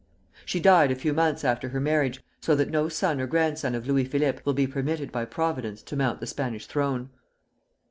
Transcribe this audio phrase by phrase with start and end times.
[0.45, 3.85] She died a few months after her marriage, so that no son or grandson of
[3.85, 7.11] Louis Philippe will be permitted by Providence to mount the Spanish throne.